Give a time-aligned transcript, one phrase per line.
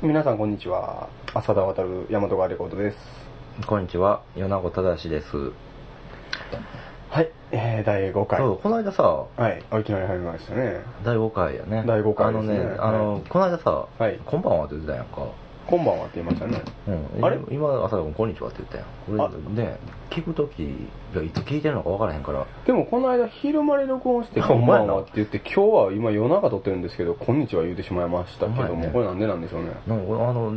[0.00, 1.08] 皆さんこんにちは。
[1.34, 2.98] 浅田渡る大和川レコードです。
[3.66, 5.26] こんにちは、米子正です。
[7.10, 8.38] はい、えー、第5回。
[8.38, 9.02] そう、この間さ、
[9.36, 9.60] はい。
[9.72, 10.82] あいきなり入りましたね。
[11.04, 11.82] 第5回やね。
[11.84, 14.20] 第五回あのね、ですねあの、この間さ、はい。
[14.24, 15.26] こんばんはって言ってたやんか。
[15.66, 16.62] こんばんはって言いましたね。
[17.16, 17.24] うん。
[17.24, 17.38] あれ？
[17.50, 19.20] 今、朝田君、こんにちはって言ったやん。
[19.20, 19.78] あこれね、
[20.10, 20.68] 聞くとき
[21.12, 28.92] がいつ聞いてるのか分からへんから、でもこの間昼間に録音して あこんばんほんまやなはって言って今日は今夜中撮ってるんですけどこんにちは言うてしまいましたけども、ほんまやね。
[28.92, 29.70] これなんでなんでしょうね？
[29.88, 30.52] なんかあの、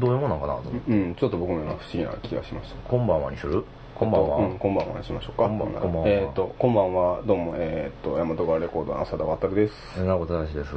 [0.00, 0.60] どういうもんなんかなと。
[0.70, 0.90] 思って。
[0.92, 2.76] うんちょっと僕も今不思議な気がしました。
[2.88, 3.62] こんばんはにする？
[3.94, 4.36] こんばんは。
[4.38, 5.46] うん、こんばんはにしましょうか。
[5.46, 6.08] こんばんこんばんは。
[6.08, 7.20] えっ、とこんばんは。
[7.26, 10.02] どうもえっ、と大和川レコードの浅田渡です。
[10.02, 10.70] 米子正です。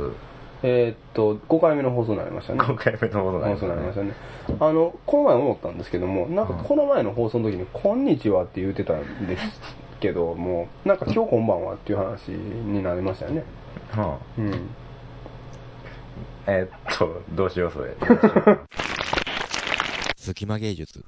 [0.63, 4.13] えっ、と5回目の放送になりましたね5回目の放送になりましたね。
[4.59, 9.61] あの、この前思ったんですけども、なんかこの前の放送の時に、こんにちはって言ってたんです
[9.99, 13.43] けども、なんか今日こんばんはっていう話になりましたよね。
[13.91, 14.53] はうん。
[14.53, 14.57] あ、
[16.47, 17.93] えーっと、どうしようそれ。
[20.17, 21.05] 隙間芸術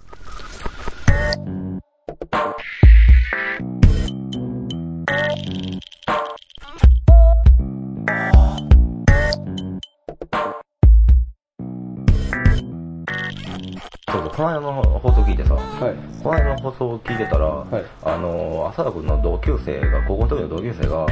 [14.11, 16.23] そうそう、この間の放送聞いてさ、はい。
[16.23, 17.83] この間の放送を聞いてたら、い。
[18.03, 21.05] あの、浅田君の同級生が、高校の時の同級生が、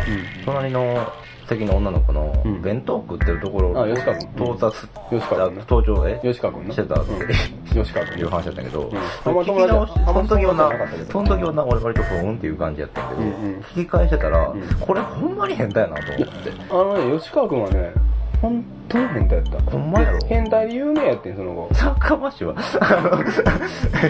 [0.45, 1.07] 隣の
[1.47, 2.61] 席の女の子のうん。
[2.61, 4.29] 弁当食ってるところをあ吉川君。
[4.35, 5.65] 到達、吉川君ね。
[5.69, 6.19] 登頂で？
[6.23, 6.73] 吉川君な。
[6.73, 7.11] してたって。
[7.13, 7.83] うん。
[7.83, 8.19] 吉川君。
[8.19, 8.89] いう話だったけど、ん。
[9.23, 13.59] それ聞き直し、あんまその時はその時はな、俺割とふーんっていう感じやったけど、うんうん。
[13.61, 16.51] 聞き返してたら、んこれほんまに変態やなと思って。
[16.69, 17.93] あのね、吉川君はね、
[18.41, 19.71] 本当に変態やった。
[19.71, 20.19] ほんまやろ？
[20.27, 21.69] 変態で有名やってん、その後。
[21.73, 23.23] サッカーマッシュは、あの、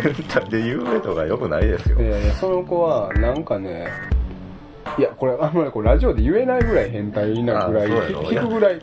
[0.01, 2.05] 変態で有名とか良くないですよい。
[2.09, 3.87] やいや、その子は、なんかね、
[4.97, 8.79] いや、これ、あんまりラジオで言えないぐらい変態なぐらい、聞くぐらい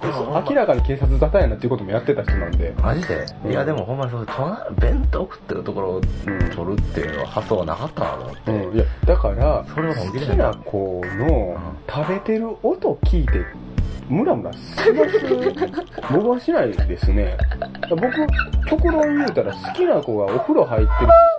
[0.48, 2.72] 明らかに警察沙汰やなっていうこともやってた人なんで。
[2.80, 6.00] マジで、うんいやでもほんまにそう、隣弁当食ってるところを
[6.54, 8.50] 取るっていうのは発想はなかったなと思って。
[8.52, 11.56] うん、いや、だから、好きな子の
[11.88, 13.44] 食べてる音聞いて、
[14.08, 17.36] ムラムラします僕はしないですね。
[17.88, 18.02] 僕、
[18.68, 20.90] 極論言うたら好きな子がお風呂入ってる、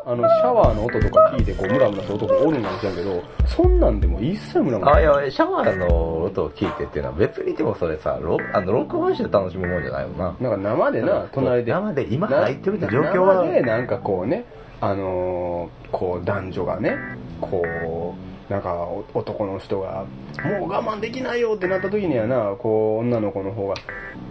[0.06, 10.36] あの、シャワーの音とか聞いて、こう、ムラムラする男おるんかもしれんけど、そんなんでも一切ムラムラあ、いや、シャワーの音を聞いてっていうのは別にでもそれさ、ロあの録音して楽しむもんじゃないよな。
[10.40, 11.72] なんか生でな、隣で。
[11.72, 14.46] 生で今入ってるって状況は生でなんかこうね、
[14.82, 16.96] あのーこう男女がね、
[17.40, 20.06] こう、なんかお男の人が、
[20.44, 23.75] もう我慢できないよってなった時にはな、こう女の子の方が、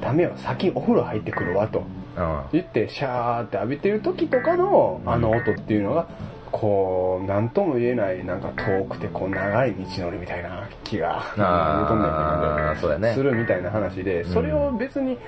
[0.00, 1.84] ダメよ、先お風呂入ってくるわと
[2.16, 2.42] うん。
[2.52, 6.06] 言って、シャーって浴びてる時とかのあの音っていうのが、
[6.52, 11.96] こう、なんとも言えない、なんか遠くてこう長い道のりみたいな気が、んねんけ
[12.46, 15.18] どねそうやねするみたいな話で、うんそれを別に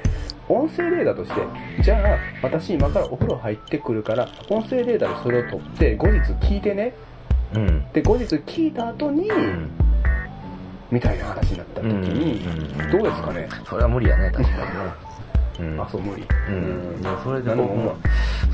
[0.48, 1.40] 音声データとして、
[1.82, 6.94] じゃあ私今からお風呂入ってくるから、音声データでそれを取って後日聞いてね。
[7.56, 7.92] うん。
[7.92, 9.70] で、後日聞いた後に、うん。
[10.90, 15.06] みたいな話になった時に、うんうんどうですかね、それは無理やね、確かにね。
[15.58, 15.80] うん。
[15.80, 16.22] あ、そう無理。
[16.48, 17.02] うん。
[17.02, 17.96] でもそれでなんでも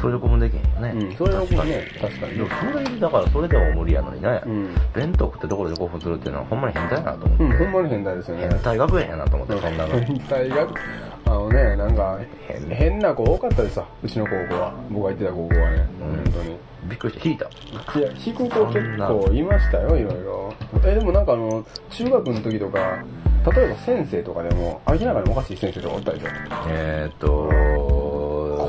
[0.01, 1.07] それでこうもできへんよね。
[1.07, 4.41] うん、それは僕はね、確かにでもそれ、だからそれでも無理やのにね。
[4.47, 4.75] うん。
[4.95, 7.45] 弁当食ってところで興奮するっていうのはほんまに変態やなと思って。
[7.45, 8.49] うん、ほんまに変態ですよね。
[8.49, 10.01] 変態学園やなと思って、そんなの。
[10.01, 10.69] 変態が、
[11.27, 14.75] あのね、なんか変、変な子多かったですわ、うちの高校は。
[14.91, 16.72] 僕が行ってた高校はね、うん本当に。
[16.85, 17.47] びっくりして引いた。
[17.99, 20.53] いや、引く子結構いましたよ、いろいろ。
[20.85, 22.79] え、でもなんかあの、中学の時とか、
[23.55, 26.27] 例えば先生とかでも、明らかにおかしい先生とかおったでしょ？
[26.69, 27.29] えーっと、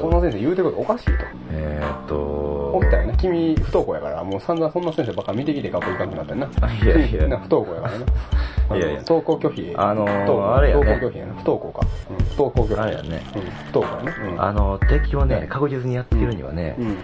[0.02, 1.12] この先生言うてることおかしいと。
[1.52, 3.14] えーっと、おったよね。
[3.20, 6.48] 君、不登校やから、もう散々そんな先生ばっか見てきて学校行かんくなったよな。
[6.74, 8.06] いやいやな不登校やからな。
[8.78, 9.74] いやいや登校拒否。
[9.78, 11.34] あのー不登校あれやね不登校拒否やな。
[11.34, 11.88] 不登校か。
[12.10, 12.80] うん、不登校拒否。
[12.82, 13.22] あれやね。
[13.36, 14.32] うん、不登校やね。
[14.32, 14.42] うん。
[14.44, 16.98] あの、敵をね、確実にやっつけるにはね、うん。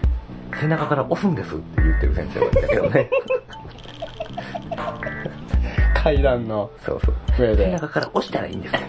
[0.60, 3.10] 背中から押すんですって言ってる先生がいたけどね。
[6.02, 7.16] 階段のそうそう。
[7.48, 8.80] 上で背中から押したらいいんですよ。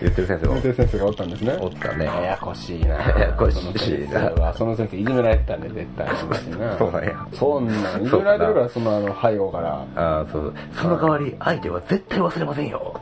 [0.00, 1.58] 言ってる先生が運転先生がおったんですね。
[1.60, 2.04] おったね。
[2.04, 6.78] ややこしいなややこしいなその先生はその先生いじめられてたんで、絶対そうしな。
[6.78, 7.28] そうなんや。
[7.32, 9.86] そんなん、いじめられてるから、そのあの、背後から。
[9.96, 10.54] ああ、そうそう。
[10.82, 13.00] その代わり、相手は絶対忘れませんよ。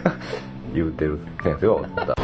[0.74, 2.19] 言うてる先生がおった。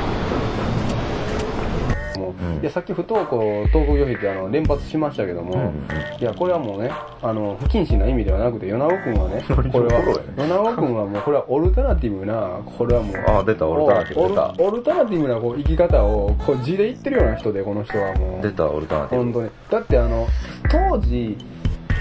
[2.60, 3.36] いや、さっき不登校、
[3.72, 5.72] 登校拒否ってあの、連発しましたけども、
[6.20, 6.90] いや、これはもうね、
[7.22, 9.42] あの、不謹慎な意味ではなくて、米尾くんはね、
[9.72, 18.42] これは、米尾くんはもう、これはオルタナティブな、これはもう、あ出たオルタナティブ出たオルオルタナティブなこう生き方を、こう、字で言ってるような人で、この人はもう。
[18.42, 19.24] 出た、オルタナティブ。
[19.24, 19.50] 本当に。
[19.70, 20.26] だってあの、
[20.70, 21.36] 当時、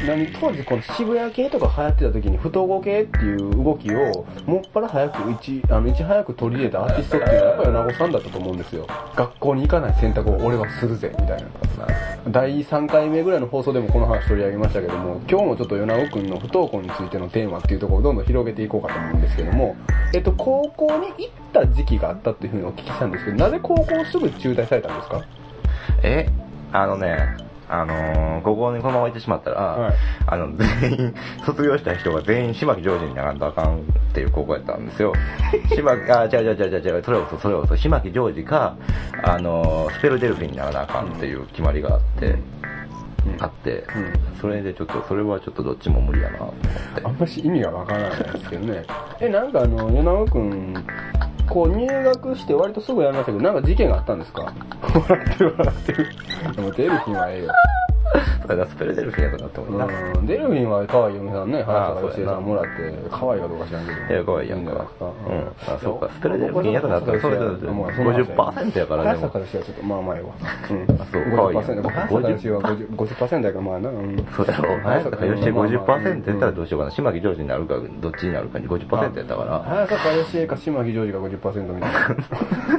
[0.07, 8.88] 何当時この渋谷系とか流行ってた時に不統合系っていう動きをもっぱら早くいちあのいち早く取り入れたアーティストっていうのはやっぱり米子さんだったと思うんですよ。
[9.16, 11.48] 学校に行かない選択を俺はするぜみたいな
[12.30, 19.75] 第3回目ぐらいの放送でもこの話取り上げましたけども今日もちょっと米子くんの不登校についてのテーマっていうところをどんどん広げていこうかと思うんですけども
[20.13, 25.22] えっと高校に行った時期があったっていうふうにお聞きしたんですけどなぜ高校すぐ中退されたんですか？
[26.04, 26.30] え
[26.72, 27.18] あのね、
[27.70, 29.94] あのー、ここにこのまま行ってしまったら、はい
[30.28, 31.16] あの、全員、
[31.46, 33.80] 卒業した人が全員、島木ジョージにならんとあかんっ
[34.14, 35.14] ていう高校やったんですよ。
[35.76, 38.76] 島木、あ、違う違う違う違うそれこそ、それこそ、島木ジョージか、
[39.24, 42.40] あのー、スペルデルフィンにならなあかんっていう決まりがあって、うん
[43.40, 47.02] あって、うんそれでちょっと、それはちょっとどっちも無理やなと思って。
[47.04, 48.84] あんまし意味がわからないですけどね。
[49.20, 50.74] え、なんかあの、米子くん、
[51.50, 54.52] こう入学して割とすぐやめましたけど、なんか事件があったんですか？
[54.82, 56.08] 笑ってる笑ってる。
[56.56, 57.52] で も出る日はええよ。
[58.42, 60.19] それがスペルデルフィンやったなって思った。
[60.19, 62.69] うん、デルフィンは可愛い嫁さんね、ああ早坂芳恵さんもらって、
[63.10, 64.13] 可愛いかどうか知らんけど。
[64.13, 64.72] いや可愛いやんか。
[64.72, 70.34] うんあそうかスペルデルフィンやったらそれそれそれもうその話50%やからでも早坂芳恵はちょっとまあまあええわ。
[70.69, 71.02] うん。
[71.02, 71.90] あそう可愛いやん50%。
[71.90, 73.90] 早坂芳恵は 50%, 50やからまあな。
[73.90, 74.28] うん。
[74.36, 74.80] そうやろ。
[74.84, 76.92] 早坂よしまあまあ50%やったらどうしようかな。
[76.92, 79.60] 島木ジョージになるか、どっちになるかに50%やったから。
[79.63, 82.06] 早坂芳恵か島木ジョージが50%みたいな。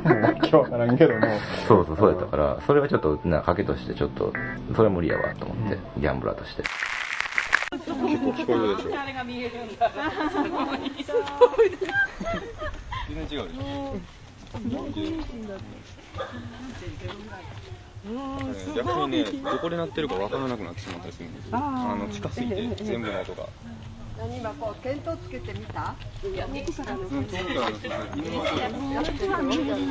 [0.14, 1.20] もうわけわからんけども。
[1.66, 4.32] そうそう、そうやったから、それはちょっと、な、賭けとしてちょっと、
[4.74, 6.62] それは無理やわと思って、ギャンブラーとして。
[7.72, 7.96] 結構
[8.30, 9.00] 聞こえるでしょ。
[9.00, 9.90] あれが見えるんだ。
[13.08, 13.96] 全然違うでしょ。
[18.74, 21.58] 逆にね、どこで鳴ってるかわからなくなってしまったりするんですよ。
[21.58, 23.48] あの近すぎて全部の音が。
[24.16, 25.94] 何今こう見当つけてみた？
[26.24, 29.90] いや、奥からのうん、遠くからの鈴木やってるのいいじゃ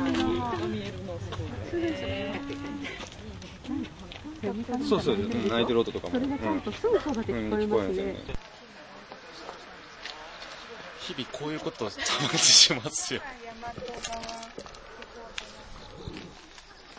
[0.64, 1.30] い見えるのす
[1.70, 2.40] ごいね。
[4.88, 6.14] そうそう、うん泣いてる音とかも。
[6.14, 8.16] それがちゃんとすぐそばで聞こえますね。
[11.00, 11.96] 日々こういうことをた
[12.26, 13.20] まにしますよ。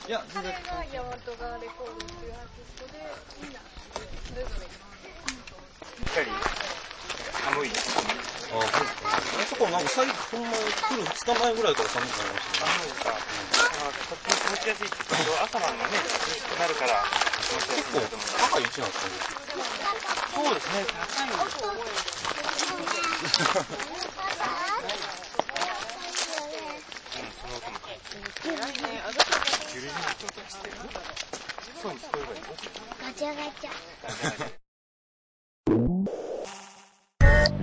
[0.08, 0.54] いや、全然。
[0.64, 3.04] 彼がヤマトガレコードっていうアーティストで
[3.44, 3.60] みんな
[3.90, 4.68] それぞれ
[7.52, 7.70] 寒い。
[8.48, 8.64] あ、あ
[9.50, 12.78] そこなんか最近、ほんま来る2日前ぐらいから寒くなりましたね。
[12.78, 13.12] 寒いか。
[13.12, 17.04] まあ、とっても気持ちやすいって言うと、朝晩がね、涼しくなるから、
[17.44, 18.28] 気持ちやすいんだと思う。
[18.38, 19.14] 高い位置なんですかね。
[20.38, 21.78] そうですね、高いんですよ。
[33.00, 34.57] ガチャガチャ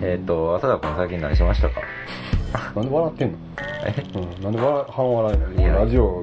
[0.07, 1.81] えっ、と、浅田君最近何しましたか？
[2.77, 3.39] なんで笑ってんの？
[3.87, 3.95] え？
[4.15, 6.23] うん、なんで笑半笑いなのいやラジオ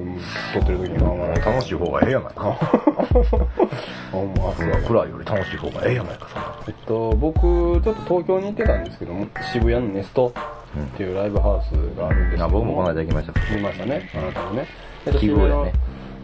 [0.54, 1.44] 撮ってる時に半笑い。
[1.44, 2.46] 楽しい方がええやないか。
[2.46, 2.56] あ、
[4.12, 6.54] ほんま、そ暗いより楽しい方がええやないか、そんな。
[6.68, 10.32] えっと、僕、ちょっと東京に行ってたんですけども、渋谷のネスト
[10.78, 13.54] っていうライブハウスがあるんですけどあ僕もこの間行きました。
[13.54, 14.66] 見ましたね、あなたもね。
[15.06, 15.72] えっと、奇遇やね。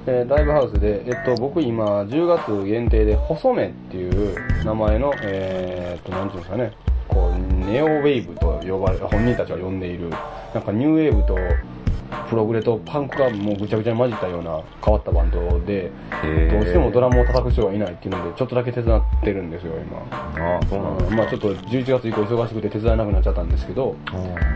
[0.07, 4.35] えーライブハウスで、えっと、僕今、10月限定で、細めっていう
[4.65, 6.73] 名前の、えーっと、なんていうんですかね、
[7.09, 10.11] こう、ネオウェーブと呼ばれ、本人たちが呼んでいる、
[10.55, 11.37] なんかニューウェーブと、
[12.31, 15.91] プログレとパンクがもうぐちゃぐちゃに混じったような変わったバンドで、
[16.51, 19.99] どうしてもドラムを叩く人がいないっていうので、ちょっとだけ手伝ってるんですよ、今。
[20.43, 21.17] ああ、そうなんうん。
[21.17, 23.95] まあちょっと11月以降忙しくて手伝えなくなっちゃったんですけど、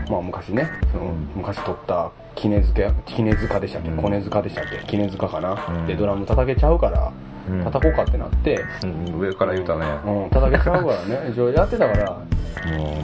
[0.09, 3.97] まあ昔ね、その昔撮った杵塚、でしたっけ、うん。
[3.97, 4.97] 小根塚でしたっけ？
[4.97, 7.32] 杵塚かな、うんでドラム叩けちゃうから、うん
[7.63, 9.85] 叩こうかってなって、うん、上から言うたね。
[10.05, 12.17] うん、叩けちゃうからね、一応やってたから、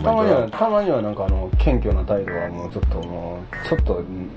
[0.03, 4.29] たまには、たまにはなんかあの、謙虚な態度はもうちょっともう、ちょっと、うん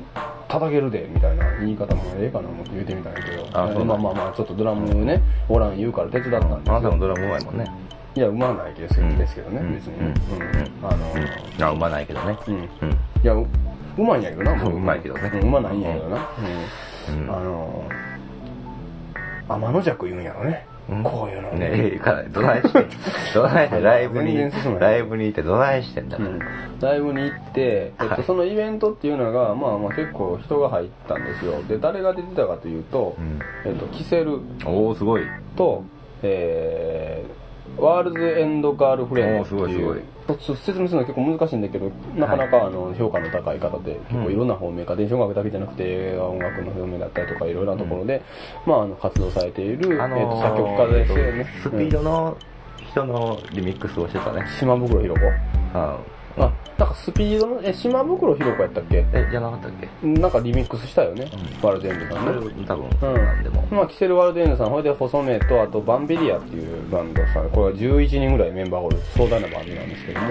[0.52, 7.64] 叩けるで、みたいな言い方もええかな思って言うてみたんやけど、あそまあまあまあ、ちょっとドラムね、おらん言うから手伝ったんですあよなたもドラムうまいもんね。
[8.14, 9.94] いや、うまないですけど,、うんですけどね、うん別に。
[9.98, 10.14] うんうん。
[10.82, 11.64] あの、うん。
[11.64, 12.36] あ、うまないけどね。
[12.46, 12.54] うん。
[12.54, 12.62] うん。
[12.62, 12.66] い
[13.22, 13.46] や、う
[13.96, 16.28] うまいんやけどな、僕うまいけどねうまないんやけどな。
[17.08, 17.30] うんうん。
[17.30, 17.84] あの、
[19.48, 20.66] 天の弱言うんやろね。
[20.90, 21.50] うんこういうの。
[21.52, 22.86] ねえ、かなり、どないしてん
[23.34, 24.36] どないして、ライブに
[24.80, 26.16] ライブに行ってどないしてんだ？
[26.18, 26.40] うん。
[26.80, 31.62] ライブに行って、えっと、はいそのイベントっていうのが、まあまあ結構人が入ったんですよ。
[31.68, 33.38] で、誰が出てたかというと、うん。
[33.64, 35.22] えっと、キセルおー、すごい。
[35.56, 35.84] と、
[36.22, 40.02] えー、ワールズエンドガールフレンドっていう
[40.38, 48.22] 説明するの結構難しいんだけど、なかなかあの評価の高い方で、結構いろんな方面、家庭音楽だけじゃなくて映画音楽の方面だったりとかいろいろなところで、
[48.66, 51.46] まああの活動されている、あのえっと作曲家ですよね。
[51.62, 52.36] スピードの
[52.90, 54.40] 人のリミックスをしてたね。
[54.40, 55.20] うん島袋ひろ子。
[55.74, 55.98] あ
[56.38, 59.04] あ、なんかスピードの、え、島袋ひろ子やったっけ？
[59.12, 60.06] え、じゃなかったっけ？
[60.06, 61.30] なんかリミックスしたよね。
[61.32, 62.64] うんワルデンドさんね。
[62.66, 63.62] 多分、うんなんでも。
[63.70, 70.26] まあ、キセル・ワルデンドさん、ほいで細目と、あとバンビリアっていうバンドさん、これは11人ぐらいメンバーがおる壮大なバンドなんですけども、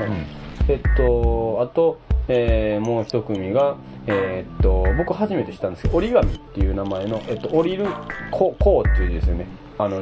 [0.67, 3.75] えっと、あと、えーもう一組が、
[4.07, 7.85] えーっと、僕初めて知ったんですけど、折り紙っていう名前の、えっと、降りる、
[8.31, 9.47] こう、こうっていう字ですよね。
[9.77, 10.01] あの、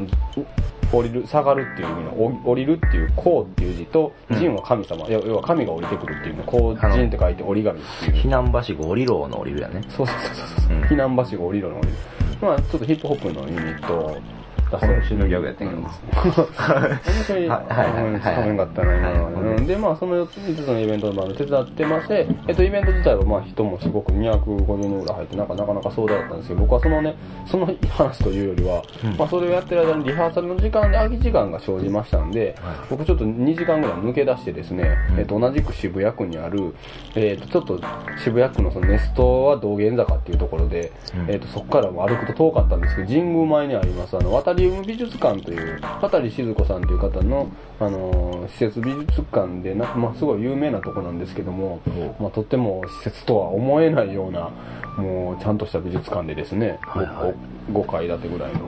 [0.92, 8.14] 降りる、下がるっていう意味の、お降りるっていう、こうっていう字と、神は神様、要要は神が降りてくるっていうの、こう、あの神って書いて折り紙っていう。
[8.24, 9.82] 避難はしご降りろの降りるやね。
[9.90, 11.94] そうそうそうそうそう、うん避難橋が降りるの降りる。
[12.42, 14.18] まあちょっとヒップホップのユニット
[14.72, 15.84] だこの種のギャグやったんやけど。
[15.84, 17.74] 面白い、はい。
[17.74, 17.94] はい。
[17.94, 18.14] はい。
[18.14, 18.22] はい。
[18.22, 28.84] つかったな、今のはねで、まあその5つのイベントのバンド手伝ってまして、えっと、イベント自体はまあ人もすごく250人ぐらい入って、なんかなかなか壮大だったんですけど、僕はそのね、その話というよりは、
[29.18, 32.56] まあそれをやってる間にリハーサルの時間で空き時間が生じましたんで、
[32.90, 36.74] 僕ちょっと2時間ぐらい抜け出してですね、えっと、同じく渋谷区にある、
[37.16, 37.80] えっと、ちょっと
[38.24, 41.32] 渋谷区のそのネストは道玄坂っていうところで、うん。
[41.32, 47.50] えっと、そこからも歩くと遠かったんですけど、神宮前にあります、あの、渡り海美術館という、渡り静子さんという方の、
[47.80, 51.82] あのー施設美術館でな、まあ、すごい有名なとこなんですけども、
[52.20, 54.50] まあ、とっても施設とは思えないような、
[54.98, 57.36] もう、ちゃんとした美術館でですね、はいはい
[57.72, 58.60] 5, 階建てぐらいの。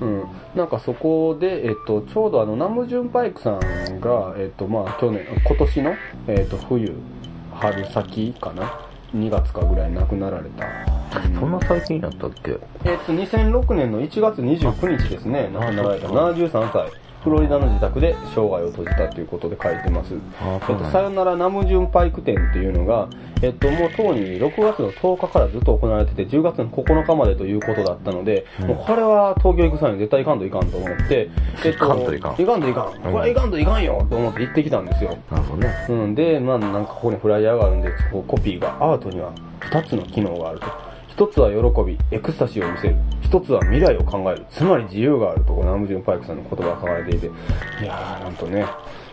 [0.00, 0.24] うん。
[0.54, 3.60] なんかそこで、えっと、ちょうどあの、ナムジュンパイクさん
[4.00, 5.94] が、えっと、まあ、去年、今年の、
[6.28, 6.94] えっと、冬、
[7.52, 8.80] 春先かな
[9.14, 11.03] ?2 月かぐらいに亡くなられた。
[11.38, 12.58] そんな最近やったっけ？
[12.84, 17.04] えっと、2006年の1月29日ですね、亡くなられた73歳。
[17.24, 20.14] フロリダの自宅で生涯を閉じたということで書いてます。
[20.42, 23.08] あえっと、さよならナムジュンパイク展っていうのが、
[23.40, 31.30] えっと、もうとうに6月の10日からずっと行われてて、10月の9日までということだったので、うんもうこれは東京行く際に絶対行かんといかんと思って、
[31.64, 32.92] えっと、行かんといかん行かんといかん。
[32.92, 35.16] これは行かんといかんよと思って行ってきたんですよ。
[35.30, 35.86] なるほどね。
[35.88, 40.66] うん、で、まあなんかここにフライヤーがあるんで、こうコピーが、アートには2つの機能があると。
[41.16, 42.96] 一つは喜び、エクスタシーを見せる。
[43.22, 44.44] 一つは未来を考える。
[44.50, 47.30] つまり自由があると、こうナムジュンパイクさんの言葉が書かれていて、い
[47.86, 48.66] やー、なんとね、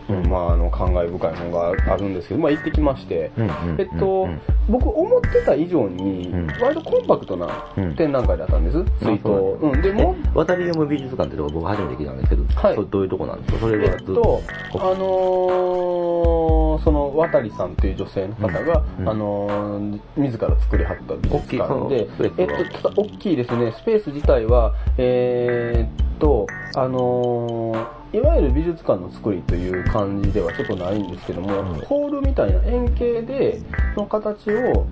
[0.09, 4.27] うん、まああの、感慨深いものがあるんですけど、まあ行ってきまして、うんうんえっと、
[4.67, 7.95] 僕思ってた以上にうん、割とコンパクトなうん。
[7.95, 8.77] 展覧会だったんです。
[8.99, 9.27] 水筒。
[9.61, 12.75] うん、でも、え渡り読む美術館ってとこ僕初めて聞いたんですけど、はい。
[12.75, 13.59] どういうとこなんですか？
[13.59, 14.41] それえはずっと、
[14.73, 16.40] あのー、
[16.79, 19.09] その、渡さんという女性の方が、うん。
[19.09, 31.79] あのー、自ら作りはった美術館大きでえはっと、ただ大きいですね、スペース自体は、えーっと、あのー、いわゆる美術館の作りという感じではちょっとないんですけども、うん。
[31.81, 33.61] ホールみたいな円形で、
[33.95, 34.85] の形を、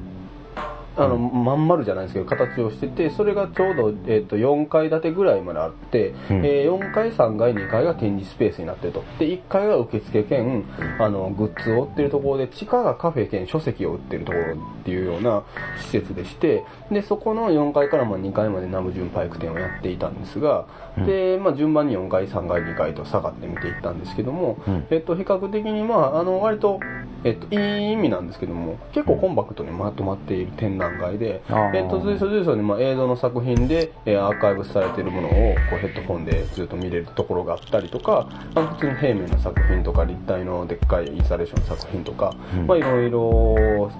[1.00, 9.04] あの、まん丸じゃないですけど、形をしてて、それがちょうど、えっ、と、4階建てぐらいまであって、うんえー4階、3階、2階が展示スペースになってると。
[9.18, 10.64] で、1階が受付兼、
[11.00, 15.44] あの、グッズを売ってるところで、地下がカフェ兼書籍を売ってるところっていうような
[15.78, 20.66] 施設でして、で、そこの4階からまあ2階までナムジュンパイク店をやっていたんですが、うん
[21.06, 24.86] で、まあ順番に4階、3階、2階と下がって見ていったんですけども、うん。
[24.90, 26.80] えっと、比較的にまあ、あの、割と、
[27.24, 31.42] えっと、いい意味なんですけども、結構コンパクトにまとまっている展覧会で、
[31.74, 35.32] えっと、随所随所にまあ映像の作品で、えーアーカイブされているものを
[35.70, 42.68] こうヘッドフォンでずっと見れるところがあったりとか、あの普通に平面の作品とか立体のでっかいインスタレーションの作品とか、うん。
[42.68, 43.92] まあいろいろ、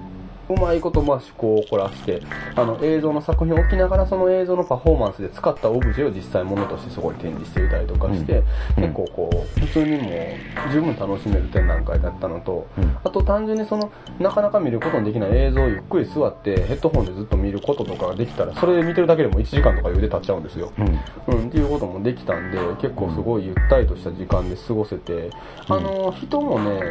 [0.50, 2.22] うまいことまあ思考を凝らして、
[2.56, 20.72] あの映像の作品を置きながらその映像のパフォーマンスで使ったオブジェを実際ものとしてそこに展示していたりとかして、うん結構こう、普通にもう十分楽しめる展覧会だったのと、うんあと単純にその、なかなか見ることのできない映像をゆっくり座ってヘッドホンでずっと見ることとかができたら、それで見てるだけでも1時間とか余裕で経っちゃうんですよ。
[20.78, 21.36] うん。
[21.36, 25.30] うん、っていうこともできたんで、結構すごいゆったりとした時間で過ごせて、
[25.68, 26.82] あの、人もね、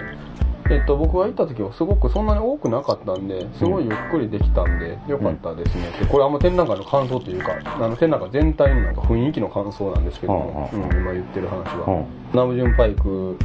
[0.70, 5.90] えっと、僕が行った時はすごくそんなに多くなかったんで、すごいゆっくりできたんで、よかったですね。
[5.98, 12.04] でこれあんま展覧会の感想というか、あの展覧会全体のなんか雰囲気の感想なんですけども、うんうん、今言ってる話は。
[12.32, 13.38] うナムジュンパイク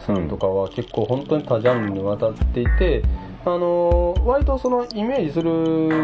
[0.00, 3.02] さんとかは結構本当に多ジャンルにわたっていて、
[3.44, 5.50] あのー割とそのイメージする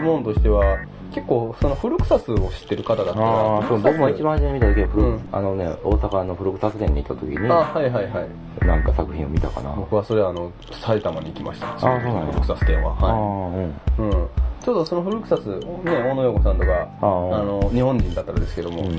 [0.03, 0.79] ものとしては、
[1.15, 8.67] 結構その古草津を知ってる方だったら、ああ、そう、僕も一番初めに見た時は、古うんあのね、大阪の古草店に行った時に、あ、はいはいはい。
[8.67, 9.71] なんか作品を見たかな。
[9.77, 11.67] 僕はそれあの、埼玉に行きました。
[11.79, 12.97] そうなんや古草津店は。
[13.01, 13.65] ああ、はうん。
[13.65, 13.73] い。
[13.99, 14.29] うん。
[14.65, 18.97] ちょうどその古草津、ね、大野洋子さんとか、あの、日本人だったらですけども、ううんん、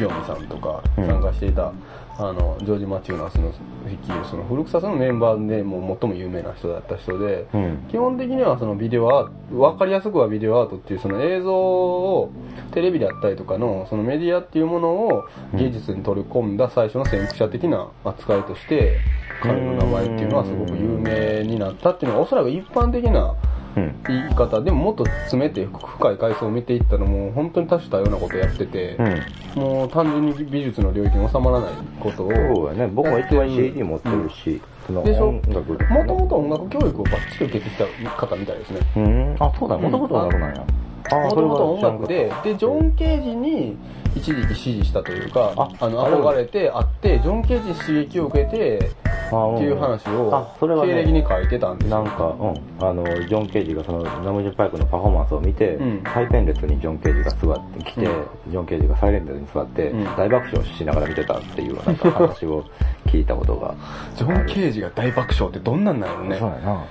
[0.00, 1.70] 塩見さんとかうん参加していた、
[2.18, 3.52] あの、ジョージ・マチューナスの
[3.86, 7.76] 率いるその古草津のメンバーでもう最も有名な人だった人で、うん。
[7.90, 12.30] 基本的にはそのビデオアート、わかりやすくはビデオアートっていうその映像を
[12.72, 18.98] テレビであったりとかのそのメディアっていうものを芸術に取り込んだ最初の先駆者的な扱いとして
[19.42, 23.61] 彼の名前っていうのはすごく有名になったっていうのはおそらく一般的なうん。
[23.74, 29.62] 言い方でももっと詰めて深い階層を見ていったらもう本当に多種多様なことをやっててう、ん。
[29.62, 32.86] もう単純に美術の領域に収まらないことをそうやね。
[32.92, 35.28] 僕も一番 CD 持ってるし、そのでしょ？
[35.28, 35.72] 音楽。
[35.92, 38.80] もともと音楽教育をバッチリ受けてきた方みたいですね。
[38.96, 39.36] うん。
[39.38, 39.78] あ、そうだ。
[39.78, 40.64] もともと音楽なんや。
[41.10, 43.76] あもともと音楽で、で、ジョン・ケージに
[44.14, 48.90] 一時期支持したというか、ああの、憧れてあって、ジョン・ケージに刺激を受けて、
[49.32, 62.64] あっていう話をあ、それはね経歴に書いてたんですよなんか、うん、あの、ジョン・ケージがその、ナムジュパイクのパフォーマンスを見て、うん最前列にジョン・ケージが座ってきて、うんジョン・ケージが最前列に座って、うん大爆笑しながら見てたっていうなんか話を
[63.06, 63.74] 聞いたことが。
[64.16, 66.36] ジョン・ケージが大爆笑ってどんなんなんやろね。
[66.38, 66.84] そうやな。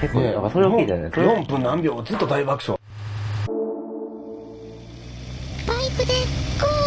[0.00, 2.79] 結構、ねそれを聞いてね、それ4分何秒ずっと大爆笑。
[5.96, 6.12] パイプで
[6.60, 6.79] こう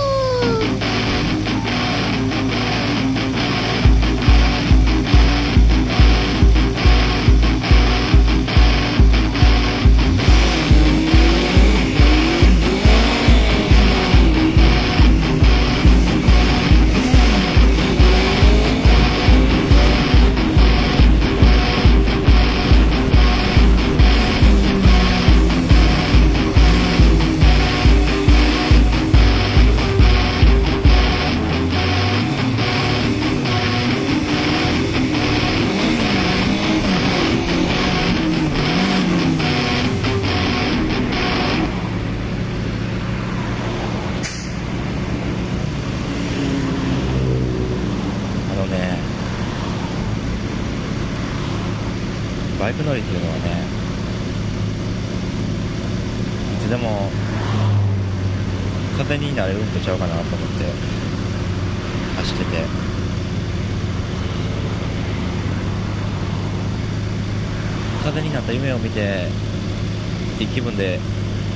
[70.40, 71.00] いい気分で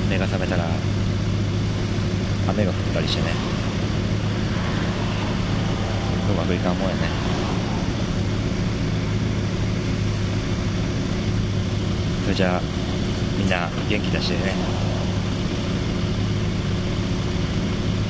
[0.09, 0.65] 目が覚めたら、
[2.49, 3.29] 雨が降ったりしてね。
[6.29, 7.01] うまくいかんもんやね。
[12.23, 12.61] それじゃあ、
[13.37, 14.53] みんな元気出してね。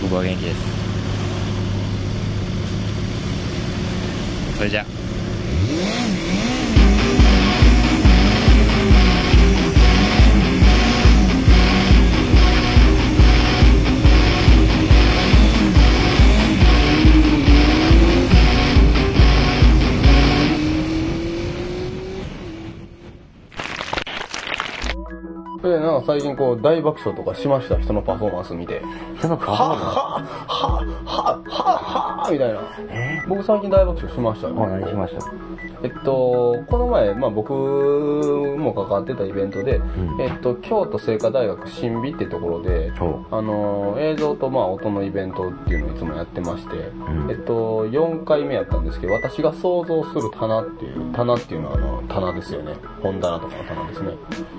[0.01, 0.57] 僕は元気です。
[4.58, 4.96] それじゃあ。
[26.08, 27.78] 最近こう大爆笑とかしました？
[27.78, 28.82] 人のパフォーマンス見て。
[29.22, 32.62] そのパはっはっはっはっはっはみたいな。
[32.89, 40.21] え僕最近大爆笑しましたよ、ー、お何しましたえっと、この前、まあ僕も関わってたイベントで、ん。
[40.21, 47.29] えっと、京都精華大学新美ってところで、ほあの、映像とまあ音のイベントっていうのをいつもやってまして、ん。
[47.29, 52.73] えっと、4回目やったんですけど、私が想像する棚っていう、棚っていうのはあの、棚ですよね。
[53.01, 54.09] 本棚とかの棚ですね。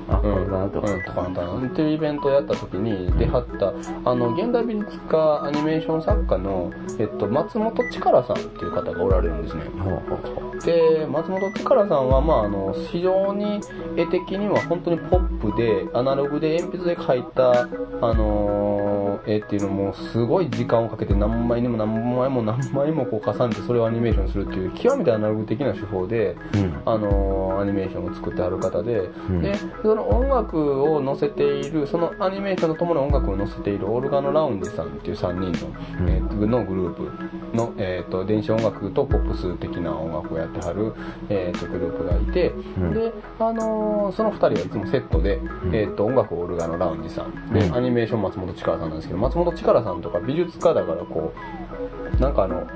[0.09, 1.67] あ、うん、これなんとかうん、とかの棚。
[1.67, 3.73] っていうイベントをやった時に出はった、
[4.11, 9.63] あの、現代美術家、アニメーション作家の、えっと、松本力さんっていう方がおられるんですね。
[10.65, 13.61] で、松本宝さんは、まあ、あの、非常に
[13.97, 17.63] 絵的には本当にポップで、アナログで鉛筆で描いた、
[18.07, 18.78] あのー
[19.27, 26.83] 絵っていうのも、すごい時間をかけて何枚にも何枚も何枚もこう重ねてそれをアニメーションするっていう、極めてアナログ的な手法で、うん。
[26.85, 29.41] あのーアニメーションを作ってある方で、ん。
[29.43, 29.53] で、
[29.83, 36.09] その音楽を載せている、そのアニメーションとともに音楽を載せているオルガノラウンジさんっていう3人の、うん。
[36.09, 40.95] えーとのグループの、えーと、電子音楽とポップス的な音楽をやってはる、
[41.29, 42.95] えーと、グループがいて、ん。
[42.95, 45.41] で、あのーその2人はいつもセットで、
[45.73, 47.75] えーと、音楽オルガノラウンジさん、で、うん。
[47.75, 51.33] アニメーション松本力さんなんですけど、松本力さんとか美術家だからこ
[52.17, 52.67] う、なんかあの、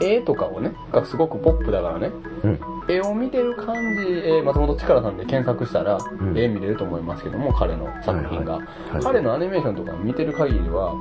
[0.00, 2.10] 絵とかをね、がすごくポップだからね、
[2.46, 10.94] うん、絵を見てる感じ、えー、松本力さんで検索したら、うん、絵見れると思いますけども、彼の作品が、はいはい、彼のアニメーションとか見てる限りは、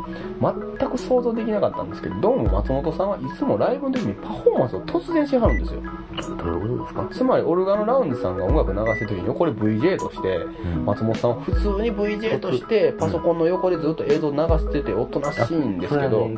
[0.79, 5.81] 全く想像できなかったんですけど、どうも松本さんはいつもライブの時にパフォーマンスを突然しはるんですよ。
[6.37, 7.07] どういうことですか？
[7.11, 16.29] つまり、オルガのラウンジさんが音楽流してる時に横で VJ として、うん、松本さんは普通に VJ として、パソコンの横でずっと映像流してて、おとなしいんですけど、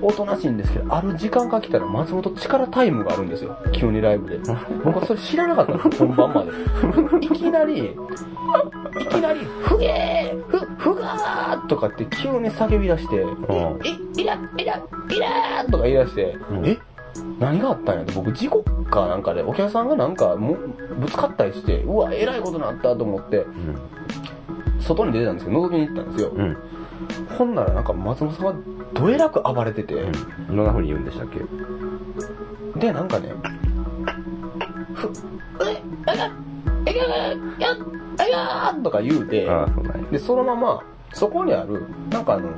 [0.00, 3.56] おとなしいんですけど、ある時間かけたら松本力タイムがあるんですよ。
[3.72, 4.38] 急にライブで。
[4.84, 7.26] 僕はそれ知らなかったの、本番まで。
[7.26, 7.86] いきなり、
[9.00, 13.16] いきなり、ふげーふ、ふがーとかって急に叫び出して、
[14.16, 16.78] え、いら、いら、いらーとか言い出して、うん、え
[17.38, 20.56] 何があったんやって、僕事故かなんかで、お客さんがなんかも
[21.00, 23.78] ぶつかったりして、うわ、えらいことになったと思って、うん、
[24.80, 26.30] 外に出てたんですけど、覗きに行ったんですよ。
[26.34, 26.56] うん、
[27.38, 28.54] ほんならなんか松本さんが
[28.94, 31.28] どえらく暴れてて、うん、どんな風に言うんでしたっ
[32.74, 32.80] け？
[32.80, 33.32] で、なんかね、
[35.60, 35.82] え、
[36.86, 36.94] え、え、
[37.60, 42.50] え、とか言うて、ああそうで、そのまま、そこにある、なんかあの、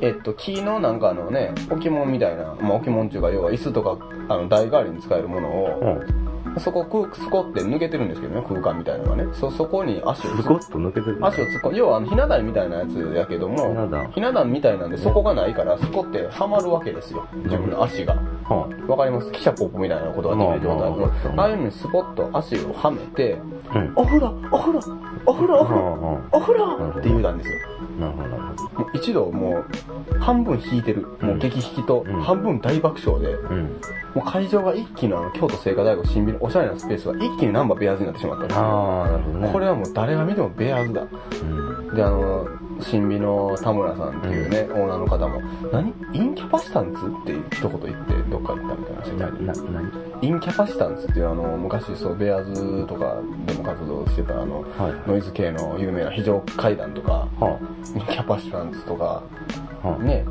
[0.00, 6.23] えっと、木のなんかのね、置物みたいな、まあ置物っていうか、要は椅子とか、あの、台代わりに使えるものを、うん
[6.58, 9.28] そこ、く、そこって抜けてるんですけどね、空間みたいなのがね。
[9.32, 10.36] そ、そこに足を。
[10.36, 14.12] すこっと抜けてる、ね、足を突っ込ん要は、あの、ひな壇みたいなやつやけども、ひな壇。
[14.12, 17.26] ひな壇みたいなんで、そこがないから、そこってはまるわけですよ。
[17.44, 18.14] 自分の足が。
[18.14, 18.20] わ、
[18.56, 19.30] はわ、かります？
[19.30, 21.04] 汽車ポップみたいなことができる状態で。
[21.36, 23.38] ああいうのにスポッと足をはめて、
[23.74, 24.80] うん、お風呂、お風呂、
[25.26, 27.56] お風呂、お風呂、お風呂って言うたんですよ。
[27.98, 28.28] なるほど。
[28.28, 29.64] もう一度も
[30.12, 31.06] う、半分引いてる。
[31.22, 33.80] もう激引きと、半分大爆笑で、うん、
[34.14, 39.52] もう会場が一気にあの京都聖火大学新ビルおしゃれなスペースが一気にナンバーベアーズになってしまったんですああなるほどね。
[39.52, 41.44] これはもう誰が見てもベアーズだ、う
[41.92, 42.46] ん、であの
[42.80, 45.40] 新美の田村さんっていうね、うん、オーナーの方も
[45.72, 45.94] 「何？
[46.12, 49.92] インキャパシタンツ?」って一言言ってどっか行ったみたいな世界にな何？
[50.22, 60.24] インキャパシタンツっていうあの昔そうベアーズとかでも活動してたあの、はい、ノイズ系の有名な非常階段とか、はあ、インキャパシタンツとか、はあ、ね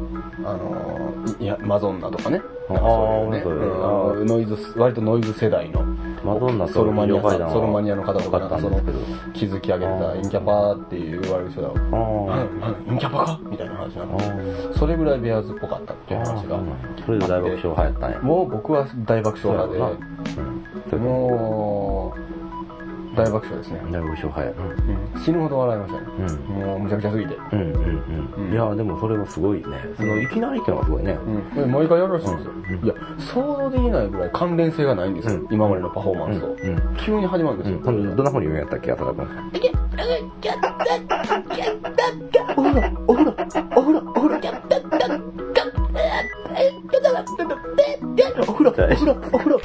[0.44, 2.42] あのいやマゾンナとかね。
[2.70, 5.84] あんかそういう、ん、ノイズ割とノイズ世代の。
[6.24, 8.80] マドンナソロマニアソロマニアの方とかなんかその
[9.34, 11.68] 築き上げてたインキャパーって言われる人だ。
[11.68, 16.60] ろうインキャパかみたいな話なのそれぐらいベアーズっぽかったっていう話が。
[17.06, 18.20] それで大爆笑派やったんや。
[18.22, 19.96] もう僕は大爆笑派
[20.88, 22.43] で、うん、もう
[23.16, 23.80] 大爆笑ですね。
[23.92, 24.48] 大爆笑はい、
[25.16, 26.08] うん、死ぬほど笑いましたね、
[26.50, 27.36] うん、もうむちゃくちゃすぎて。
[27.52, 29.64] うんうんうん、いやでもそれはすごいね。
[29.96, 31.18] そのいきなりっていうのはすごいね、
[31.56, 36.56] うん、毎回やるらしいんですよ、いや想像できないぐらい関連性がないんですよ、今までのパフォーマンスと、
[37.06, 39.28] 急に始まるんですよ、どんなふうに言うんやったっけ浅田君
[42.56, 43.34] お風呂お風呂
[43.76, 44.44] お風呂お風呂。
[48.48, 49.60] お風呂お風呂お風呂。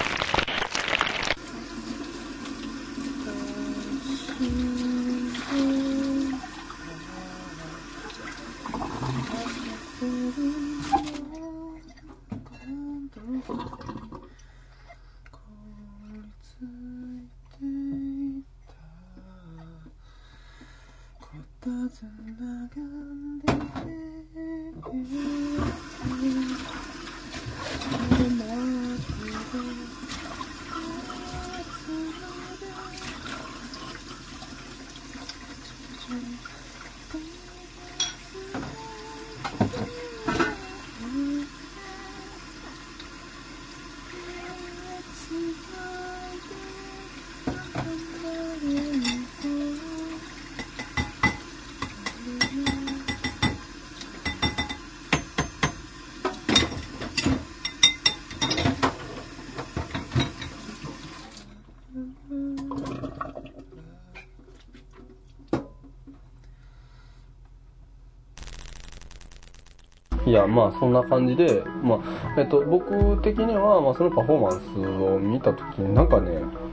[70.29, 71.99] いや、まあそんな感じで、まあ、
[72.39, 76.33] えっと、僕的には、まあそのパフォーマンスを見たときに、なんかね、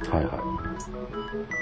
[0.09, 0.65] はいは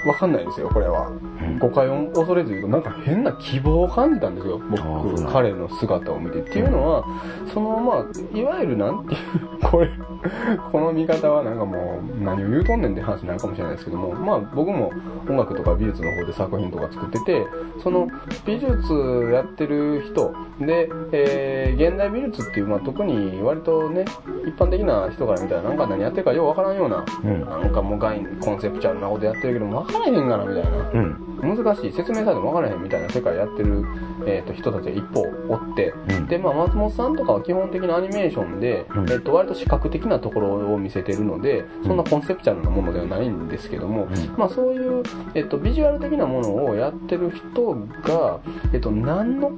[0.06, 1.10] わかんないですよ、これは。
[1.56, 1.58] い。
[1.58, 6.40] 誤解を恐れず言うと、なんか変な希望を感じたんですよ、僕彼の姿を見て。
[6.40, 7.04] っていうのは、
[7.52, 9.90] その、まあ、いわゆるなんていう、これ、
[10.72, 14.90] この見方はなんかもう、何を言うとんねんって話になるかもしれないですけども、まあ僕も
[15.28, 17.46] 音楽とか美術の方で作品とか作ってて、
[17.82, 18.08] その
[18.46, 24.04] 美術やってる人で、えー、現代美術っていう、まあ特に割とね、
[24.46, 27.40] 一般的な人から見たらなんか何やってるかようわからんような、うん。
[27.44, 31.33] なんかもう概念コンセプチュアルなことやってるけど、ど分からへんがなみたいなうん。
[31.44, 33.84] 難しい説明されても分からへんみたいな世界やってる、
[34.26, 36.26] えー、と人たちが一方おって、うん。
[36.26, 39.10] で、まあ、松本さんとかは基本的なアニメーションで、うん。
[39.10, 44.34] えっと割と視覚的なところを見せてるのでそんなコンセプチュアルなものではないんですけども、うん。
[44.36, 45.02] まあ、そういう、
[45.34, 48.40] えっとビジュアル的なものをやってる人が、
[48.72, 49.50] えっと何の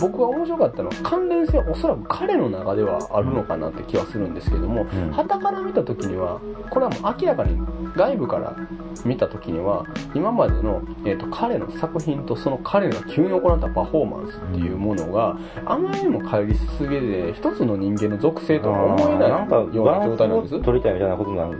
[0.00, 5.10] 僕が面白かったのは関連性はおそらく彼の中ではあるのかなって気はするんですけども、ん。
[5.12, 7.60] 旗から見た時にはこれはもう明らかに
[7.96, 8.56] 外部から
[9.04, 9.84] 見た時には
[10.14, 19.28] 今までの、えー、と彼の作品とその彼が急に行ったパフォーマンスっていうものがあまりにも乖離しすぎで一つの人間の属性とは思えない
[19.74, 20.62] ような状態なんです。
[20.62, 21.58] 取りたいみたいなことがある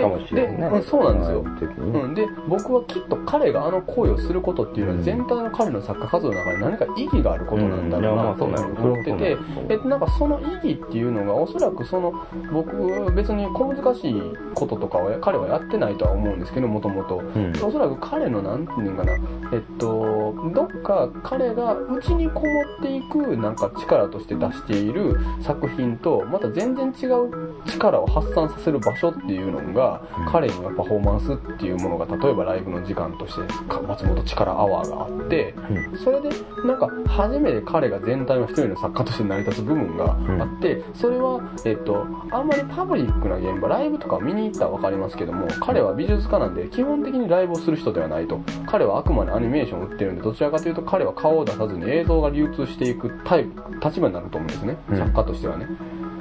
[0.00, 1.44] かもしれないうんそうなんですよ。
[1.78, 4.98] うん、で僕はきっと彼があの行為をすることっていうのうん。
[4.98, 8.34] は全体の彼の作家活動の中で何か意義があることなんだろうな。
[8.34, 9.36] と思ってて、
[9.68, 12.12] えなんかその意義っていうのがおそらくその
[12.52, 14.22] 僕別に小難しい
[14.54, 17.18] こととかは彼はやってないとは思うんですけどもともと。
[17.18, 17.52] うん。
[17.62, 19.12] おそらく彼のなんていうのかな。
[19.52, 27.30] えっとどっか彼が内にこもっていくなんか力として出している作品とまた全然違う
[27.66, 30.26] 力を発散させる場所っていうのが、うん。
[30.26, 35.54] 彼にはパフォーマンスっていうものが例えばライブの時間としてか松本力アワーがあって
[36.02, 36.30] それで
[36.64, 36.90] なんか
[37.28, 48.40] 初めて彼が全体の一人の作家として成り立つ部分があって、それは、えっと、あんまりパブリックな現場ライブとか見に行ったら分かりますけども彼は美術家なんで基本的にライブをする人ではないと。
[48.66, 54.76] 彼はあくまでアニメーションを売ってるんでどちらかというと彼は顔を出さずに映像が流通していくタイプ立場になると思うんですね。
[54.90, 54.96] うん。
[54.96, 55.66] 作家としてはね。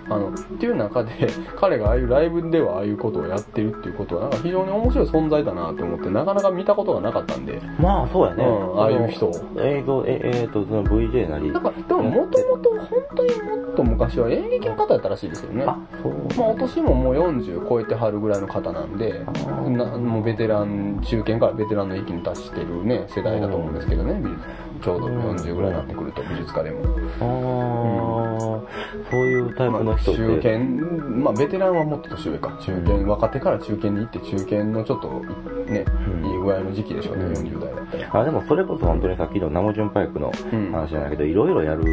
[0.09, 1.11] あのっていう中で
[1.57, 8.45] 彼がああいうライブではああいうことをやってるっていうことはなんか非常に面白い存在だなと思ってなかなか見たことがなかったんでまあ、そうやね。
[8.45, 11.51] うんああいう人を映像、え、えーと、その VJ なり。
[11.51, 16.13] なんかでももともと本当にもっと昔は演劇の方やったらしいですよねあ、そう。
[16.37, 19.21] まあ、お年ももう40超えてはるぐらいの方なんで、
[19.69, 24.21] なもうベテラン、中堅からベテランの域に達してるね、世代だと思うんですけどね、
[24.81, 26.79] ちょうど40ぐらいになってくると、美術家でも。
[27.21, 30.21] ああ、そういうタイプの人って。
[30.21, 32.57] 中堅、まあ、ベテランはもっと年上か。
[32.61, 35.09] 中堅、若手から中堅に行って、中堅のちょっと、
[35.71, 37.34] ね、うんいい具合の時期でしょうね、うん。
[37.34, 38.21] 40代だったら。
[38.21, 41.84] あ、でもそれこそ本当にさっきのナモジュンパイクのうん話じゃないけど、いろいろやる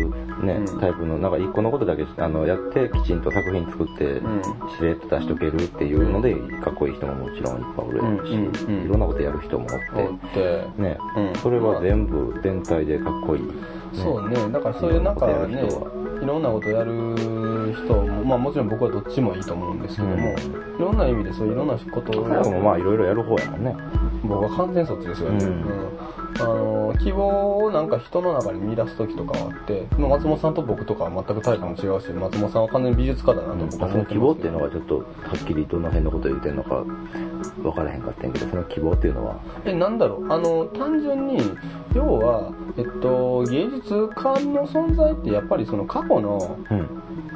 [0.43, 0.81] ね、うん。
[0.81, 4.43] タイプの、なんか一個のことだけあのやって、きちんと作品作って、うん。
[4.77, 8.85] しれっと出しとけるっていうので、かっこいい人ももちろんいっぱいおるし、うんうんうん。
[8.85, 9.71] いろんなことやる人もおっ
[10.35, 11.35] て、ね、うん。
[11.41, 13.43] それは全部全体でかっこいい。
[13.95, 15.69] そうね、だからそういうなんかね
[16.23, 16.93] いろんなことやる
[17.75, 20.23] 人も、まあもちろん僕はどっちもいいと思うんですけども、うん。
[20.23, 20.35] い
[20.79, 23.77] ろんな意味でそういろんなことを、もまあいろいろやる方やもんね。
[24.23, 25.45] 僕は完全そっちですよね。
[25.45, 25.53] うん。
[25.53, 26.03] うん。
[26.41, 35.05] あの希望をなんか人の中に見出す時とかはあって、まあ松本さんと僕とかは全くタイプも違うし、松本さんは完全に美術家だなと僕はその希望っていうのはがちょっとは
[35.35, 36.85] っきりどの辺のこと言ってんのか
[37.63, 41.39] 分からへんかったんやけど、その希望っていうのは、え、なんだろう、あの、単純に、
[41.95, 46.89] 要は、えっと、芸術家の存在ってやっぱりその過去の、うん。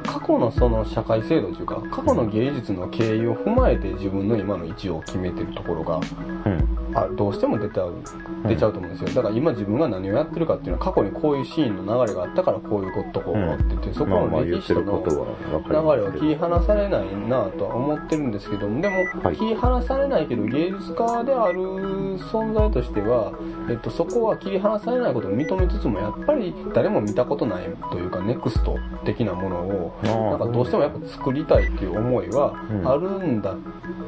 [0.07, 5.97] 過去のその社会制度というか、過去の芸術の経緯を踏まえて自分の今の位置を決めてるところが、
[6.45, 6.77] うん。
[6.95, 7.93] あどうしても出ちゃう、
[8.47, 9.09] 出ちゃうと思うんですよ。
[9.09, 21.59] だから今自分が何をやってるかっていうのは過去にこういうシーンの流れがあったからこういうことこうあってて、そこまあまのあ言ってる歴史との流れは切り離されないなとは思ってるんですけどもでも、はい切り離されないけど芸術家である
[22.17, 23.33] 存在としては、
[23.69, 33.57] えっと、そこは切り離されないことを認めつつもやっぱり誰も見たことないというかネクスト的なものをなんかどうしてもやっぱ作りたいっていう思いはうんあるんだっ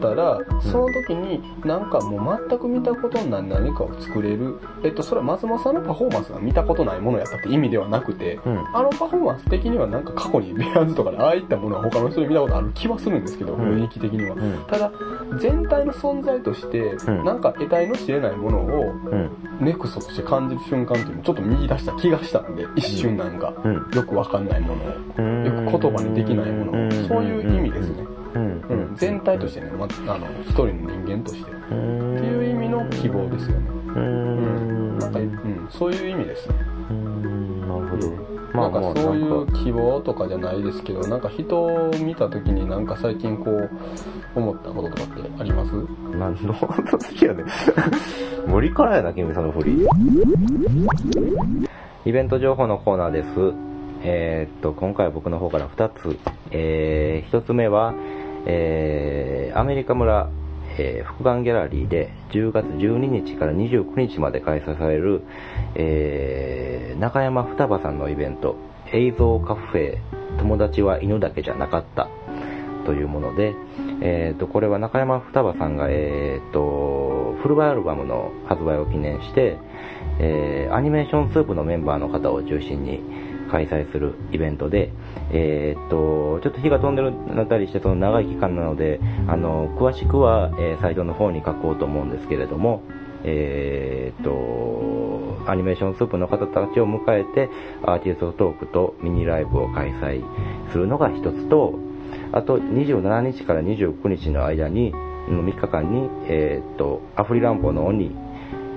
[0.01, 8.75] たら、その時になんかもう全く見たことのない何かを作れる、えっと、それは松本さんのパフォーマンスが見たことないものやったって意味ではなくて、うん。
[8.75, 14.35] あのパフォーマンス的にはなんか過去にベアーズとかでああいったものは他の人に見たことある気はするんですけど、ん雰囲気的には。
[14.35, 14.65] うん。
[14.67, 14.91] ただ、
[15.39, 19.29] 全体の存在として、んなんか得体の知れないものをうん。
[19.59, 23.73] ネクストとして感じる瞬間っていうのをちょっと見出した気がしたんで、一瞬なんか、うん。
[23.93, 24.87] よくわかんないものを、
[25.45, 28.03] よく言葉にできないものを、そういう意味ですね。
[28.35, 28.61] うん。
[28.69, 31.51] うん、全体としてね、ま、あの、一人の人間として。
[31.51, 33.69] っていう意味の希望ですよね。
[33.87, 34.95] ううん。
[34.97, 34.99] ん。
[34.99, 36.55] なんか、うん、そういう意味ですね。
[36.89, 37.61] うん。
[37.61, 38.29] なるほど。
[38.51, 43.69] なんかそういう希望とかじゃないですけど、なんか人を見た時になんか最近こう、
[44.35, 45.71] 思ったこととかってあります？
[46.17, 47.45] 何の好きやねん。
[48.51, 49.87] 無理からやな、君その振り。
[52.05, 53.29] イベント情報のコーナーです。
[54.01, 56.17] えーっと、今回は僕の方から2つ。
[56.51, 57.93] えー、1つ目は、
[58.45, 60.29] えー、アメリカ村、
[60.77, 65.21] えー、眼ギャラリーで10月12日から29日まで開催される、
[65.75, 68.55] えー、中山双葉さんのイベント、
[68.93, 69.97] 映像カフェ、
[70.37, 72.07] 友達は犬だけじゃなかった
[72.85, 73.53] というもので、
[74.01, 79.57] えー、とこれは中山双葉さんが、えー、とフルバイアルバムの発売を記念して、
[80.19, 83.01] えーアニメーションスープのメンバーの方を中心に
[83.49, 84.91] 開催するイベントで、
[85.31, 92.81] えー、とちょっと日が飛んでるなったりしてその長い期間なのであの詳しくは、えーサイトの方に書こうと思うんですけれども、
[93.23, 97.49] えー、とアニメーションスープの方たちを迎えて
[97.83, 100.23] アーティストトークとミニライブを開催
[100.71, 101.77] するのが一つと
[102.31, 108.11] あと27日から29日の間にの3日間に、えー、とアフリランポの鬼、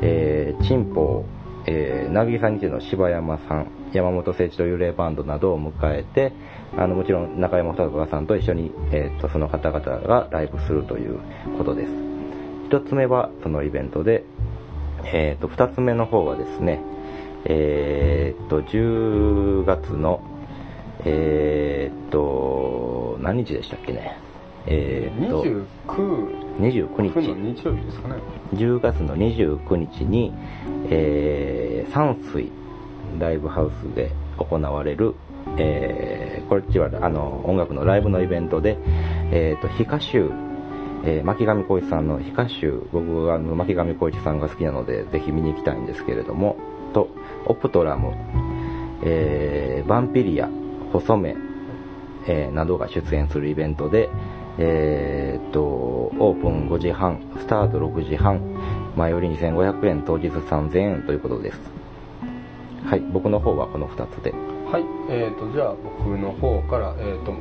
[0.02, 6.32] えー、チンポー、えー、渚にての柴山さん山本誠一と幽霊バンドなどを迎えて
[6.76, 11.18] あのもちろん中山双葉さんと一緒に、えー、とその方々がライブするという
[11.58, 11.92] ことです。
[12.66, 14.24] 一つ目はそのイベントで、
[15.04, 16.80] えー、と二つ目の方はですね
[17.44, 20.22] えー、と10月の
[21.04, 24.16] えー、と何日でしたっけね。
[24.66, 25.66] えー、と29
[26.58, 27.60] 29分の日。
[27.60, 28.14] 日曜日ですかね。
[28.54, 30.32] 10月の29日に、
[30.88, 32.50] えー、山水
[33.18, 35.14] ライブハウスで行われる、
[35.58, 38.76] えー、こっちはあの音楽のライブのイベントで、
[39.30, 40.30] えー、と非歌集、
[41.04, 46.56] えー、巻上浩一さんの非歌集僕はあの巻上浩一さんが好きなのでぜひ見に行きたいんですけれども
[46.92, 47.08] と
[47.46, 48.12] オプトラム、
[49.04, 50.48] えー、バンピリア
[50.92, 51.34] 細目、
[52.26, 54.10] えーなどが出演するイベントで、
[54.58, 58.40] えーっと、オープン5時半、スタート6時半、
[58.96, 61.60] 前より2500円、当日3000円ということです。
[62.84, 64.32] はい、僕の方はこの2つで。
[64.32, 67.34] はい、えー、とじゃあ僕の方から、えーと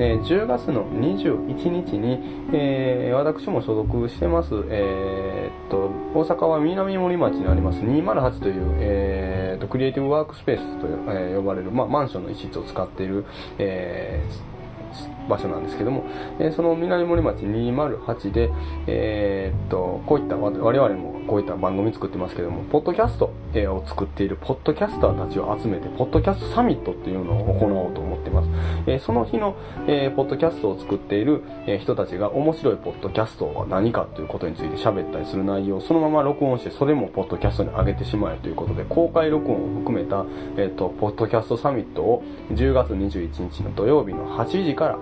[0.00, 2.20] え10月の21日に、
[2.52, 13.24] えー私も所属してます、えー、と大阪は南森町にあります208という、えー、とクリエイティブワークスペースと、え呼ばれる、まあ、マンションの一室を使っている、
[13.58, 16.04] えー場所なんですけども、
[16.38, 18.50] えーその南森町208で、
[18.86, 28.48] えーっと、こういった、わ我々もこういった番組作ってますけども、ポッドキャストえを作っているポッドキャスターたちを集めて、ポッドキャストサミットっていうのを行おうと思ってます。
[28.86, 40.24] えーその日の、えーポッドキャストを作っている、え人たちが面白いポッドキャストは何かということについて喋ったりする内容をそのまま録音して、それもポッドキャストに上げてしまえということで、公開録音を含めた、
[40.56, 44.98] えーっと、ポッドキャストサミットを10月21日の土曜日の8時から、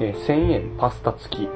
[0.00, 1.48] えー1000円パスタ付き、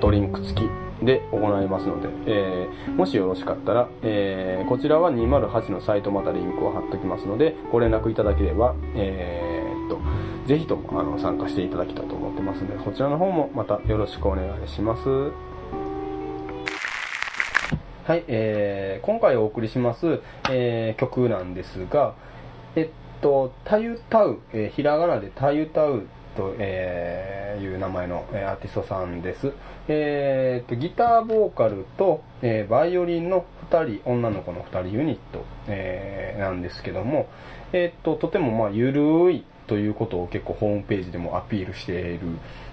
[0.00, 9.98] ドリンク付きで行いますので、えーもしよろしかったら、えーこちらは208のサイトまたリンクを貼っておきますので、ご連絡いただければ、えーと、
[10.46, 15.08] ぜひともあの参加していただきたいと思ってますので、そちらの方もまたよろしくお願いします。
[18.04, 22.14] はい、えー今回お送りします、えー曲なんですが、
[22.74, 22.88] えっ
[23.20, 26.06] と、たゆたう、えーひらがなでたゆたう
[26.38, 29.52] と、えーいう名前の、アーティストさんです。
[29.88, 37.26] えーと、ギターボーカルと、えーバイオリンの2人、女の子の2人ユニット、えーなんですけども、
[37.72, 42.20] えーと、とてもまあ、ゆるいということを結構ホームページでもアピールしている。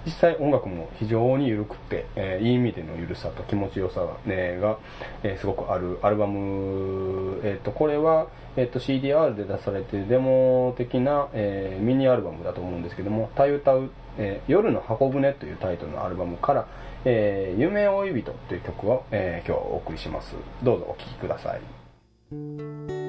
[0.06, 4.78] 実際音楽も非常に緩くて、えーいい意味での緩さと気持ちよさが,、ねが
[5.24, 16.68] えーすごくあるアルバム、えーと、これは、えっと、CDR で出されてデモ的な、えーミニアルバムだと思うんですけども、たゆたう、え夜の箱舟というタイトルのアルバムから、
[17.04, 20.36] えー夢追い人という曲を、えー今日お送りします。
[20.64, 23.05] どうぞお聴きください。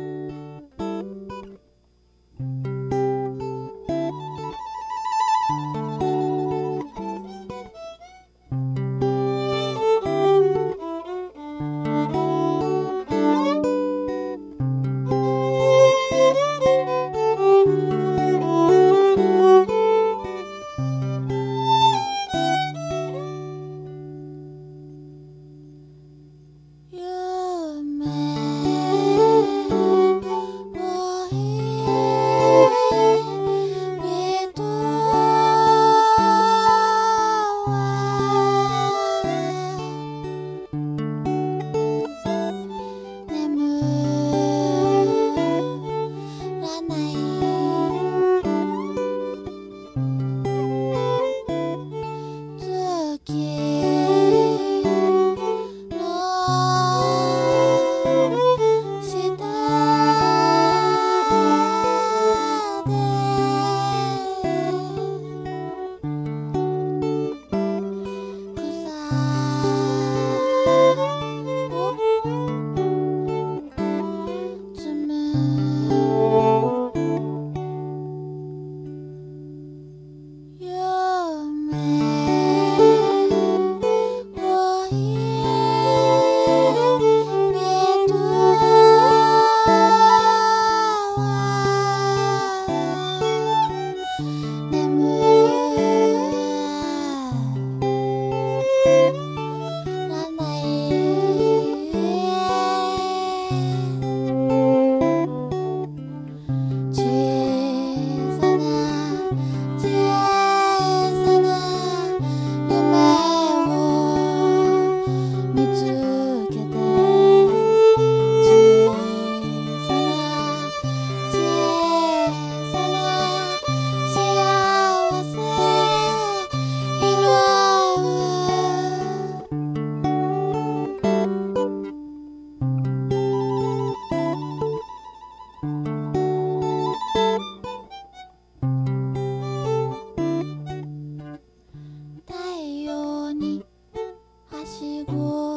[145.09, 145.53] 我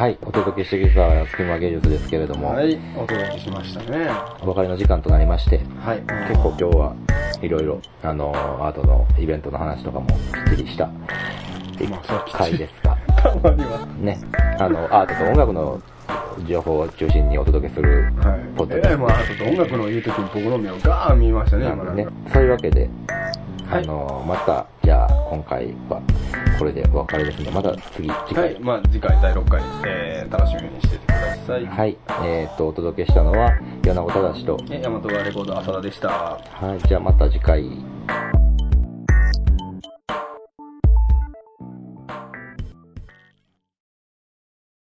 [0.00, 4.08] はい、お届けしてきた隙間芸術ですけれども、はい、お届けしましたね。
[4.40, 6.00] お別れの時間となりまして、はい。
[6.26, 6.96] 結構今日は
[7.42, 10.06] いろいろ、あの、アートのイベントの話とかも
[10.48, 10.90] きっちりした
[12.32, 13.86] 回ですが、たまには。
[14.00, 14.18] ね、
[14.58, 15.82] あの、アートと音楽の
[16.48, 18.56] 情報を中心にお届けするはい。
[18.56, 22.88] ポッドキャスえらいもう、あと音楽の言うときに僕の目をガーン見ましたね、今なんか。、そういうわけで、
[23.68, 26.00] はいあの、また、じゃあ今回は
[26.60, 28.60] これでお別れですので、また次、次回はい。
[28.60, 31.64] まあ、次回第6回、えー、楽しみにしててください。
[31.64, 36.08] はい、えー、と、お届けしたのは、米子正と、え、大和川レコード浅田でした。
[36.10, 37.64] はい、じゃあまた次回。